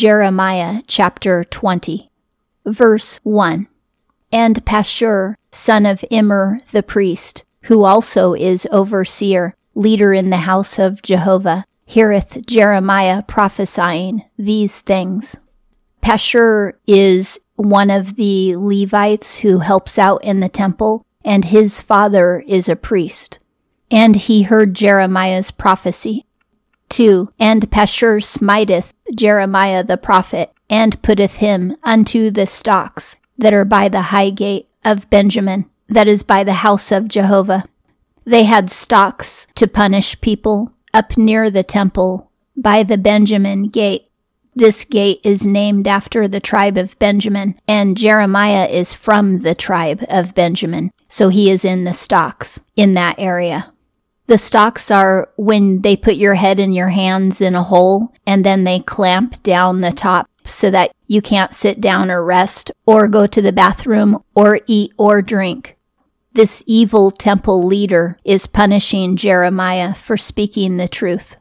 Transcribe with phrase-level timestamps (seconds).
[0.00, 2.10] Jeremiah chapter 20,
[2.64, 3.68] verse 1.
[4.32, 10.78] And Pashur, son of Immer the priest, who also is overseer, leader in the house
[10.78, 15.36] of Jehovah, heareth Jeremiah prophesying these things.
[16.02, 22.42] Pashur is one of the Levites who helps out in the temple, and his father
[22.46, 23.38] is a priest.
[23.90, 26.24] And he heard Jeremiah's prophecy.
[26.90, 27.32] 2.
[27.38, 33.88] And Pashur smiteth Jeremiah the prophet, and putteth him unto the stocks that are by
[33.88, 37.64] the high gate of Benjamin, that is by the house of Jehovah.
[38.24, 44.06] They had stocks to punish people up near the temple by the Benjamin gate.
[44.54, 50.04] This gate is named after the tribe of Benjamin, and Jeremiah is from the tribe
[50.08, 53.72] of Benjamin, so he is in the stocks in that area.
[54.30, 58.46] The stocks are when they put your head and your hands in a hole and
[58.46, 63.08] then they clamp down the top so that you can't sit down or rest or
[63.08, 65.76] go to the bathroom or eat or drink.
[66.32, 71.34] This evil temple leader is punishing Jeremiah for speaking the truth.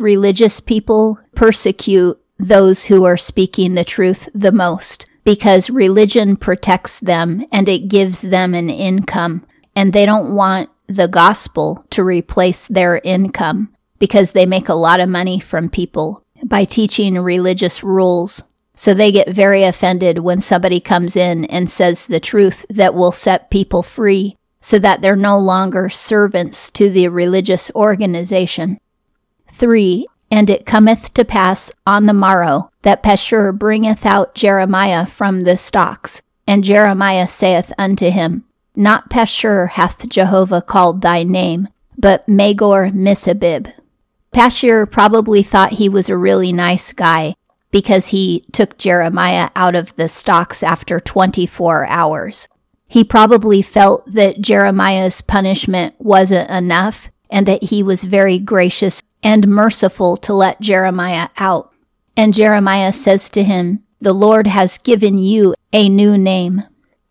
[0.00, 7.46] Religious people persecute those who are speaking the truth the most because religion protects them
[7.52, 13.00] and it gives them an income, and they don't want the gospel to replace their
[13.04, 18.42] income because they make a lot of money from people by teaching religious rules.
[18.76, 23.12] So they get very offended when somebody comes in and says the truth that will
[23.12, 28.78] set people free so that they're no longer servants to the religious organization.
[29.52, 30.06] 3.
[30.30, 35.56] And it cometh to pass on the morrow that Pashur bringeth out Jeremiah from the
[35.56, 36.22] stocks.
[36.46, 38.44] And Jeremiah saith unto him,
[38.76, 43.72] Not Pashur hath Jehovah called thy name, but Magor Missabib.
[44.32, 47.36] Pashur probably thought he was a really nice guy
[47.70, 52.48] because he took Jeremiah out of the stocks after 24 hours.
[52.88, 59.48] He probably felt that Jeremiah's punishment wasn't enough and that he was very gracious and
[59.48, 61.72] merciful to let Jeremiah out.
[62.16, 66.62] And Jeremiah says to him, The Lord has given you a new name.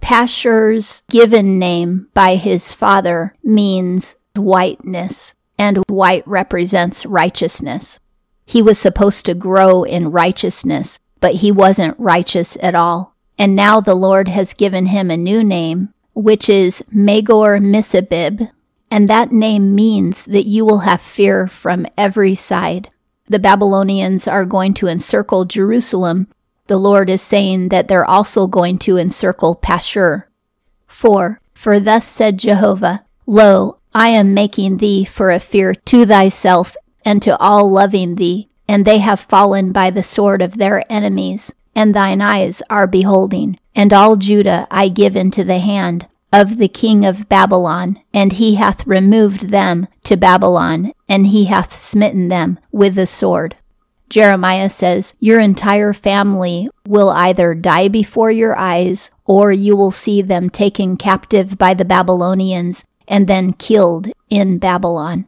[0.00, 7.98] Pashur's given name by his father means whiteness, and white represents righteousness.
[8.46, 13.14] He was supposed to grow in righteousness, but he wasn't righteous at all.
[13.38, 18.50] And now the Lord has given him a new name, which is Magor Missabib,
[18.90, 22.88] and that name means that you will have fear from every side.
[23.26, 26.28] The Babylonians are going to encircle Jerusalem.
[26.68, 30.24] The Lord is saying that they're also going to encircle Pashur.
[30.86, 31.38] 4.
[31.54, 37.22] For thus said Jehovah, Lo, I am making thee for a fear to thyself and
[37.22, 41.94] to all loving thee, and they have fallen by the sword of their enemies, and
[41.94, 43.58] thine eyes are beholding.
[43.74, 48.56] And all Judah I give into the hand of the king of Babylon, and he
[48.56, 53.56] hath removed them to Babylon, and he hath smitten them with the sword.
[54.08, 60.22] Jeremiah says, Your entire family will either die before your eyes, or you will see
[60.22, 65.26] them taken captive by the Babylonians and then killed in Babylon.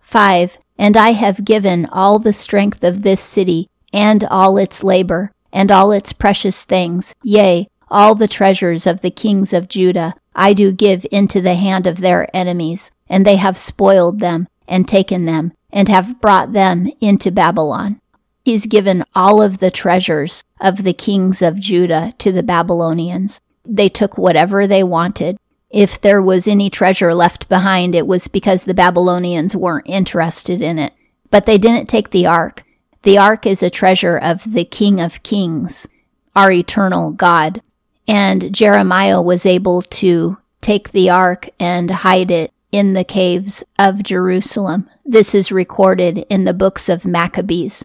[0.00, 0.58] 5.
[0.78, 5.70] And I have given all the strength of this city, and all its labor, and
[5.70, 10.72] all its precious things, yea, all the treasures of the kings of Judah, I do
[10.72, 15.52] give into the hand of their enemies, and they have spoiled them, and taken them,
[15.72, 18.00] and have brought them into Babylon.
[18.44, 23.40] He's given all of the treasures of the kings of Judah to the Babylonians.
[23.64, 25.36] They took whatever they wanted,
[25.70, 30.78] if there was any treasure left behind, it was because the Babylonians weren't interested in
[30.78, 30.92] it.
[31.30, 32.64] But they didn't take the ark.
[33.02, 35.86] The ark is a treasure of the King of Kings,
[36.34, 37.62] our eternal God.
[38.08, 44.02] And Jeremiah was able to take the ark and hide it in the caves of
[44.02, 44.88] Jerusalem.
[45.04, 47.84] This is recorded in the books of Maccabees.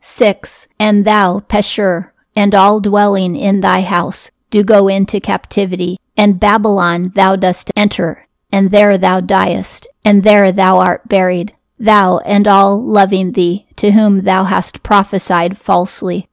[0.00, 0.68] 6.
[0.78, 7.12] And thou, Pashur, and all dwelling in thy house, do go into captivity and Babylon
[7.14, 12.82] thou dost enter, and there thou diest, and there thou art buried, thou and all
[12.84, 16.28] loving thee, to whom thou hast prophesied falsely.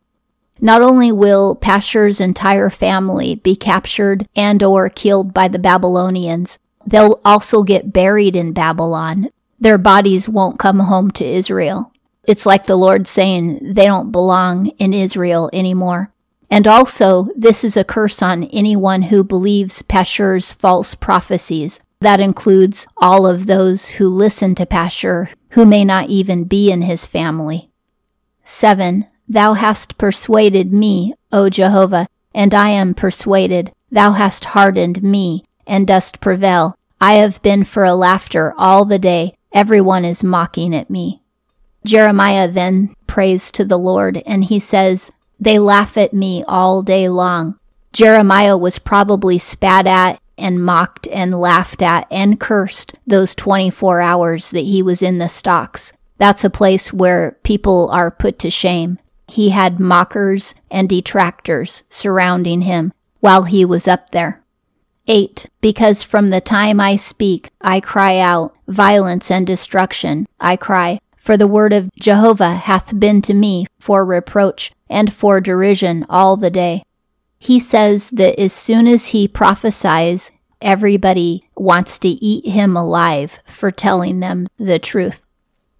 [0.59, 7.19] Not only will Pashur's entire family be captured and or killed by the Babylonians, they'll
[7.25, 9.29] also get buried in Babylon.
[9.59, 11.91] Their bodies won't come home to Israel.
[12.27, 16.11] It's like the Lord saying they don't belong in Israel anymore.
[16.49, 21.81] And also, this is a curse on anyone who believes Pashur's false prophecies.
[22.01, 26.83] That includes all of those who listen to Pashur, who may not even be in
[26.83, 27.69] his family.
[28.43, 29.07] 7.
[29.27, 33.71] Thou hast persuaded me, O Jehovah, and I am persuaded.
[33.89, 36.77] Thou hast hardened me, and dost prevail.
[36.99, 39.35] I have been for a laughter all the day.
[39.53, 41.21] Everyone is mocking at me.
[41.85, 47.07] Jeremiah then prays to the Lord, and he says, They laugh at me all day
[47.07, 47.59] long.
[47.93, 54.49] Jeremiah was probably spat at and mocked and laughed at and cursed those 24 hours
[54.49, 55.93] that he was in the stocks.
[56.17, 58.99] That's a place where people are put to shame.
[59.27, 64.41] He had mockers and detractors surrounding him while he was up there.
[65.07, 65.47] 8.
[65.61, 71.37] Because from the time I speak, I cry out, violence and destruction, I cry, for
[71.37, 76.51] the word of Jehovah hath been to me for reproach and for derision all the
[76.51, 76.83] day.
[77.39, 80.31] He says that as soon as he prophesies,
[80.61, 85.21] everybody wants to eat him alive for telling them the truth.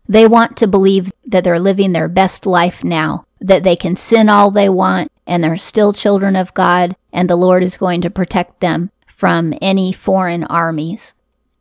[0.08, 4.30] They want to believe that they're living their best life now, that they can sin
[4.30, 8.10] all they want, and they're still children of God, and the Lord is going to
[8.12, 11.14] protect them from any foreign armies.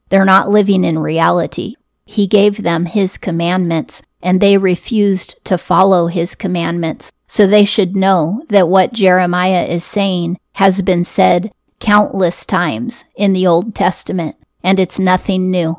[0.09, 1.77] They're not living in reality.
[2.05, 7.13] He gave them His commandments, and they refused to follow His commandments.
[7.27, 13.33] So they should know that what Jeremiah is saying has been said countless times in
[13.33, 15.79] the Old Testament, and it's nothing new.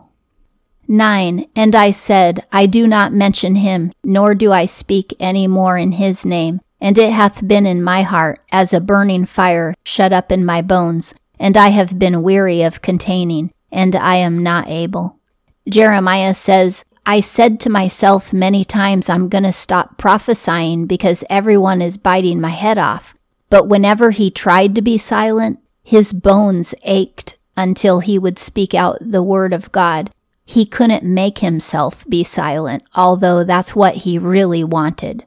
[0.87, 1.47] 9.
[1.55, 5.93] And I said, I do not mention him, nor do I speak any more in
[5.93, 6.61] his name.
[6.79, 10.61] And it hath been in my heart as a burning fire shut up in my
[10.61, 15.19] bones, and I have been weary of containing, and I am not able.
[15.67, 21.81] Jeremiah says, I said to myself many times, I'm going to stop prophesying because everyone
[21.81, 23.13] is biting my head off.
[23.49, 28.97] But whenever he tried to be silent, his bones ached until he would speak out
[29.01, 30.11] the word of God.
[30.45, 35.25] He couldn't make himself be silent, although that's what he really wanted.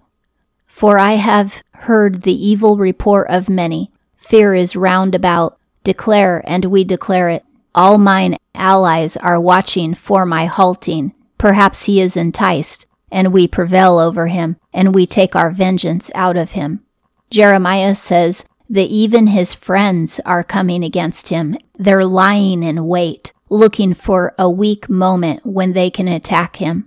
[0.67, 3.93] For I have heard the evil report of many.
[4.17, 5.59] Fear is round about.
[5.89, 7.47] Declare, and we declare it.
[7.75, 11.15] All mine allies are watching for my halting.
[11.39, 16.37] Perhaps he is enticed, and we prevail over him, and we take our vengeance out
[16.37, 16.85] of him.
[17.31, 21.57] Jeremiah says that even his friends are coming against him.
[21.79, 26.87] They're lying in wait looking for a weak moment when they can attack him.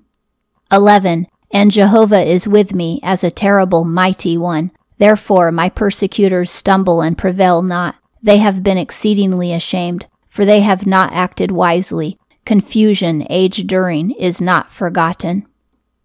[0.72, 1.26] 11.
[1.52, 4.70] And Jehovah is with me as a terrible mighty one.
[5.00, 7.96] Therefore my persecutors stumble and prevail not.
[8.22, 12.18] They have been exceedingly ashamed, for they have not acted wisely.
[12.46, 15.46] Confusion age during is not forgotten.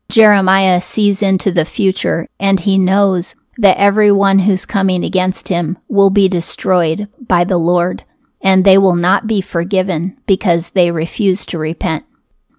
[0.09, 6.11] Jeremiah sees into the future, and he knows that everyone who's coming against him will
[6.11, 8.05] be destroyed by the Lord
[8.47, 12.05] and they will not be forgiven because they refuse to repent.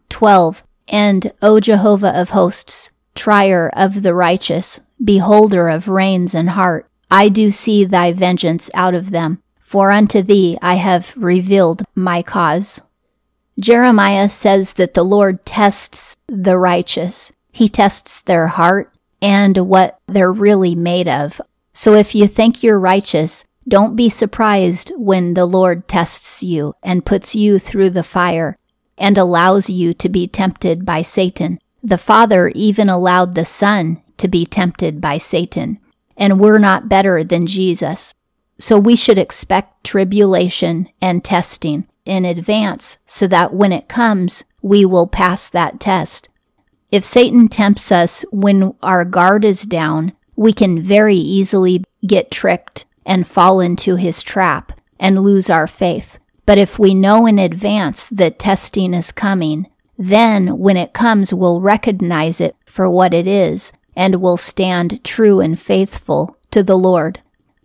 [0.09, 0.63] 12.
[0.89, 7.29] And, O Jehovah of hosts, trier of the righteous, beholder of reins and heart, I
[7.29, 12.79] do see thy vengeance out of them, for unto thee I have revealed my cause.
[13.59, 17.33] Jeremiah says that the Lord tests the righteous.
[17.51, 18.89] He tests their heart
[19.21, 21.41] and what they're really made of.
[21.73, 27.05] So if you think you're righteous, don't be surprised when the Lord tests you and
[27.05, 28.55] puts you through the fire
[28.97, 31.59] and allows you to be tempted by Satan.
[31.83, 35.79] The Father even allowed the Son to be tempted by Satan,
[36.15, 38.13] and we're not better than Jesus.
[38.59, 44.85] So we should expect tribulation and testing in advance so that when it comes, we
[44.85, 46.29] will pass that test.
[46.91, 52.85] If Satan tempts us when our guard is down, we can very easily get tricked
[53.05, 56.17] and fall into his trap and lose our faith.
[56.45, 61.59] But if we know in advance that testing is coming, then when it comes, we'll
[61.59, 67.19] recognize it for what it is and will stand true and faithful to the Lord.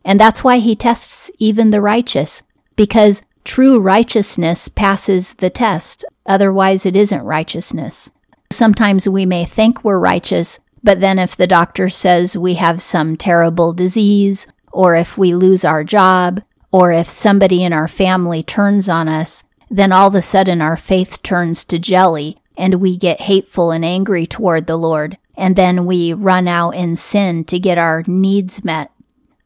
[0.05, 2.43] And that's why he tests even the righteous,
[2.77, 6.05] because true righteousness passes the test.
[6.27, 8.11] Otherwise, it isn't righteousness.
[8.51, 13.17] Sometimes we may think we're righteous, but then if the doctor says we have some
[13.17, 16.43] terrible disease or if we lose our job,
[16.73, 20.77] or if somebody in our family turns on us, then all of a sudden our
[20.77, 25.19] faith turns to jelly and we get hateful and angry toward the Lord.
[25.37, 28.91] And then we run out in sin to get our needs met.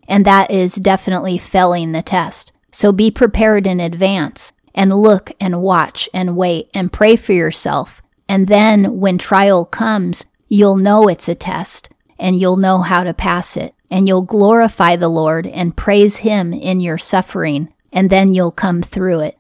[0.09, 2.53] And that is definitely failing the test.
[2.73, 8.03] So be prepared in advance and look and watch and wait and pray for yourself.
[8.29, 13.15] And then when trial comes, you'll know it's a test and you'll know how to
[13.15, 18.35] pass it and you'll glorify the Lord and praise Him in your suffering, and then
[18.35, 19.39] you'll come through it.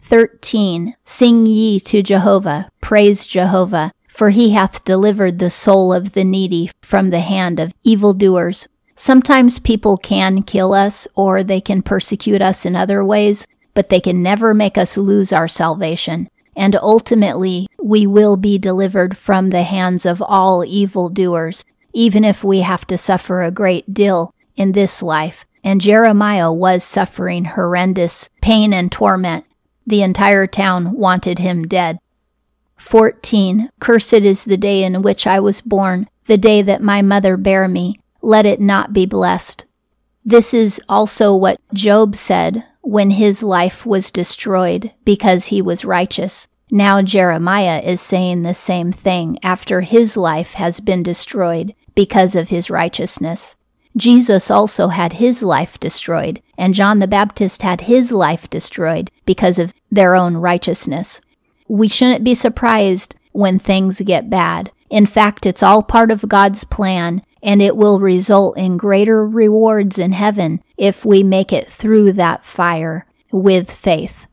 [0.00, 0.94] 13.
[1.04, 6.70] Sing ye to Jehovah, praise Jehovah, for he hath delivered the soul of the needy
[6.80, 8.68] from the hand of evildoers.
[8.96, 14.00] Sometimes people can kill us or they can persecute us in other ways, but they
[14.00, 16.28] can never make us lose our salvation.
[16.56, 22.60] And ultimately, we will be delivered from the hands of all evildoers, even if we
[22.60, 25.44] have to suffer a great deal in this life.
[25.62, 29.44] And Jeremiah was suffering horrendous pain and torment.
[29.86, 31.98] The entire town wanted him dead.
[32.78, 33.68] 14.
[33.78, 37.68] Cursed is the day in which I was born, the day that my mother bare
[37.68, 38.00] me.
[38.26, 39.66] Let it not be blessed.
[40.24, 46.48] This is also what Job said when his life was destroyed because he was righteous.
[46.68, 52.48] Now Jeremiah is saying the same thing after his life has been destroyed because of
[52.48, 53.54] his righteousness.
[53.96, 59.60] Jesus also had his life destroyed, and John the Baptist had his life destroyed because
[59.60, 61.20] of their own righteousness.
[61.68, 64.72] We shouldn't be surprised when things get bad.
[64.90, 69.98] In fact, it's all part of God's plan, and it will result in greater rewards
[69.98, 74.26] in heaven if we make it through that fire with faith.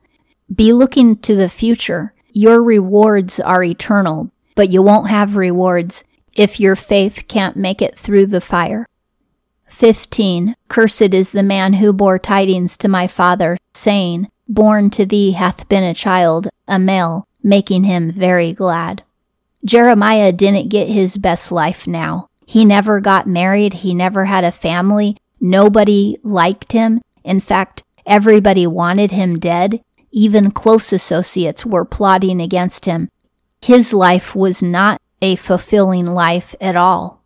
[0.54, 2.14] Be looking to the future.
[2.32, 6.04] Your rewards are eternal, but you won't have rewards
[6.34, 8.88] if your faith can't make it through the fire.
[9.68, 10.56] 15.
[10.68, 15.70] Cursed is the man who bore tidings to my father, saying, Born to thee hath
[15.70, 19.04] been a child, a male, making him very glad.
[19.64, 22.30] Jeremiah didn't get his best life now.
[22.46, 23.76] He never got married.
[23.76, 25.18] He never had a family.
[25.40, 27.02] Nobody liked him.
[27.24, 29.82] In fact, everybody wanted him dead.
[30.12, 33.10] Even close associates were plotting against him.
[33.62, 37.24] His life was not a fulfilling life at all.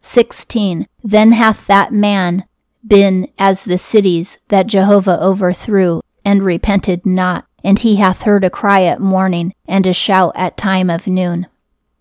[0.00, 0.86] 16.
[1.02, 2.44] Then hath that man
[2.86, 8.50] been as the cities that Jehovah overthrew, and repented not, and he hath heard a
[8.50, 11.46] cry at morning, and a shout at time of noon.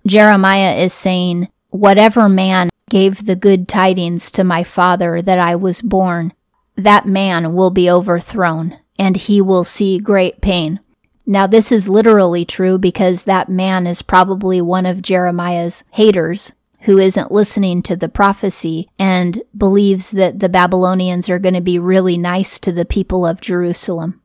[0.06, 5.82] Jeremiah is saying, Whatever man gave the good tidings to my father that I was
[5.82, 6.32] born,
[6.76, 10.82] that man will be overthrown, and he will see great pain.
[11.26, 17.00] Now, this is literally true because that man is probably one of Jeremiah's haters who
[17.00, 22.20] isn't listening to the prophecy and believes that the Babylonians are going to be really
[22.20, 24.22] nice to the people of Jerusalem.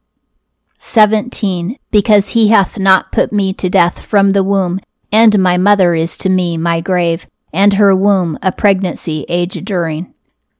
[0.76, 1.78] 17.
[1.90, 6.19] Because he hath not put me to death from the womb, and my mother is
[6.19, 10.12] to me my grave, and her womb a pregnancy age during.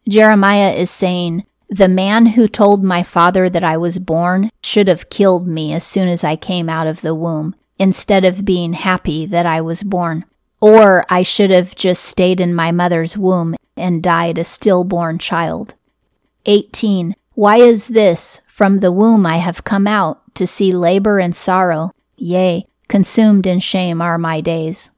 [0.09, 5.11] Jeremiah is saying, The man who told my father that I was born should have
[5.11, 9.27] killed me as soon as I came out of the womb, instead of being happy
[9.27, 10.25] that I was born.
[10.61, 15.75] Or I should have just stayed in my mother's womb and died a stillborn child.
[16.47, 17.15] 18.
[17.35, 18.43] Why is this?
[18.49, 21.93] From the womb I have come out to see labor and sorrow.
[22.17, 24.91] Yea, consumed in shame are my days.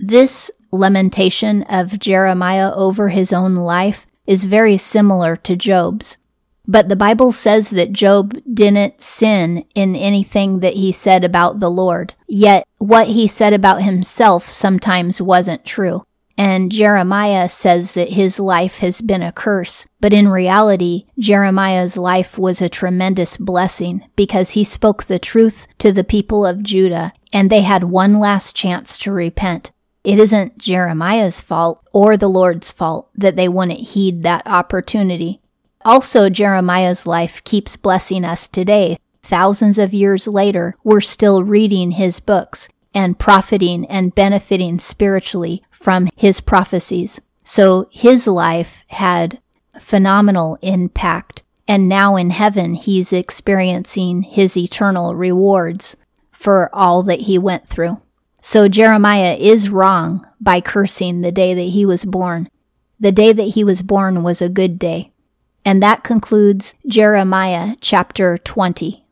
[0.00, 6.18] This lamentation of Jeremiah over his own life is very similar to Job's.
[6.66, 11.70] But the Bible says that Job didn't sin in anything that he said about the
[11.70, 12.12] Lord.
[12.28, 16.04] Yet what he said about himself sometimes wasn't true.
[16.36, 19.86] And Jeremiah says that his life has been a curse.
[19.98, 25.90] But in reality, Jeremiah's life was a tremendous blessing because he spoke the truth to
[25.90, 29.72] the people of Judah and they had one last chance to repent.
[30.08, 35.42] It isn't Jeremiah's fault or the Lord's fault that they wouldn't heed that opportunity.
[35.84, 38.98] Also, Jeremiah's life keeps blessing us today.
[39.22, 46.08] Thousands of years later, we're still reading his books and profiting and benefiting spiritually from
[46.16, 47.20] his prophecies.
[47.44, 49.42] So his life had
[49.78, 51.42] phenomenal impact.
[51.68, 55.96] And now in heaven, he's experiencing his eternal rewards
[56.32, 58.00] for all that he went through.
[58.40, 62.48] So Jeremiah is wrong by cursing the day that he was born.
[63.00, 65.12] The day that he was born was a good day.
[65.64, 69.04] And that concludes Jeremiah chapter 20.